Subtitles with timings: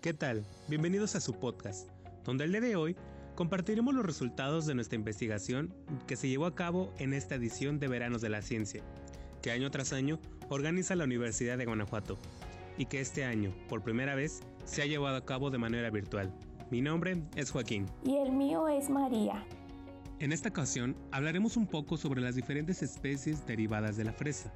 [0.00, 0.44] ¿Qué tal?
[0.68, 1.88] Bienvenidos a su podcast,
[2.24, 2.94] donde el día de hoy
[3.34, 5.74] compartiremos los resultados de nuestra investigación
[6.06, 8.80] que se llevó a cabo en esta edición de Veranos de la Ciencia,
[9.42, 12.16] que año tras año organiza la Universidad de Guanajuato,
[12.76, 16.32] y que este año, por primera vez, se ha llevado a cabo de manera virtual.
[16.70, 17.86] Mi nombre es Joaquín.
[18.04, 19.44] Y el mío es María.
[20.20, 24.52] En esta ocasión hablaremos un poco sobre las diferentes especies derivadas de la fresa.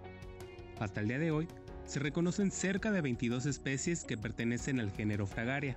[0.78, 1.48] Hasta el día de hoy,
[1.92, 5.76] se reconocen cerca de 22 especies que pertenecen al género Fragaria.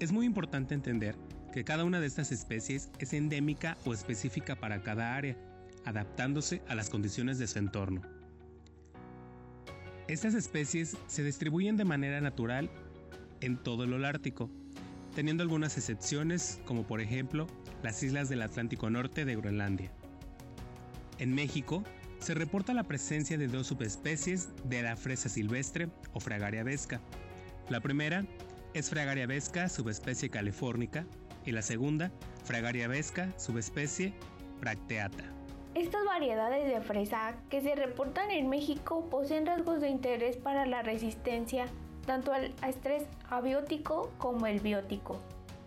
[0.00, 1.16] Es muy importante entender
[1.52, 5.36] que cada una de estas especies es endémica o específica para cada área,
[5.84, 8.00] adaptándose a las condiciones de su entorno.
[10.08, 12.70] Estas especies se distribuyen de manera natural
[13.42, 14.48] en todo el Holártico,
[15.14, 17.46] teniendo algunas excepciones como por ejemplo
[17.82, 19.92] las islas del Atlántico Norte de Groenlandia.
[21.18, 21.84] En México
[22.24, 26.98] se reporta la presencia de dos subespecies de la fresa silvestre o Fragaria vesca.
[27.68, 28.24] La primera
[28.72, 31.04] es Fragaria vesca subespecie californica
[31.44, 32.10] y la segunda
[32.42, 34.14] Fragaria vesca subespecie
[34.58, 35.22] bracteata.
[35.74, 40.80] Estas variedades de fresa que se reportan en México poseen rasgos de interés para la
[40.80, 41.66] resistencia
[42.06, 45.20] tanto al estrés abiótico como el biótico,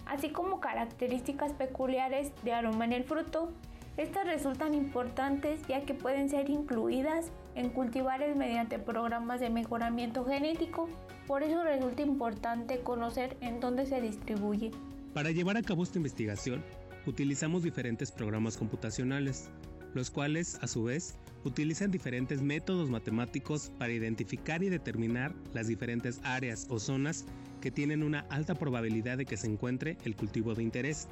[0.07, 3.51] así como características peculiares de aroma en el fruto
[3.97, 10.87] estas resultan importantes ya que pueden ser incluidas en cultivares mediante programas de mejoramiento genético,
[11.25, 14.71] por eso resulta importante conocer en dónde se distribuye.
[15.13, 16.63] Para llevar a cabo esta investigación,
[17.07, 19.49] utilizamos diferentes programas computacionales,
[19.95, 26.19] los cuales, a su vez, utilizan diferentes métodos matemáticos para identificar y determinar las diferentes
[26.23, 27.25] áreas o zonas
[27.61, 31.07] que tienen una alta probabilidad de que se encuentre el cultivo de interés.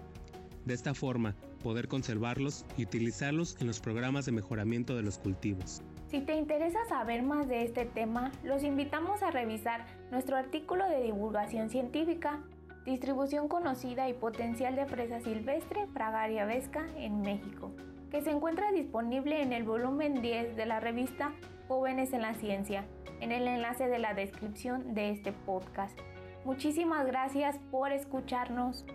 [0.65, 5.83] De esta forma, poder conservarlos y utilizarlos en los programas de mejoramiento de los cultivos.
[6.07, 11.03] Si te interesa saber más de este tema, los invitamos a revisar nuestro artículo de
[11.03, 12.41] divulgación científica,
[12.83, 17.71] distribución conocida y potencial de fresa silvestre Fragaria vesca en México,
[18.09, 21.33] que se encuentra disponible en el volumen 10 de la revista
[21.67, 22.85] Jóvenes en la Ciencia,
[23.19, 25.97] en el enlace de la descripción de este podcast.
[26.43, 28.85] Muchísimas gracias por escucharnos.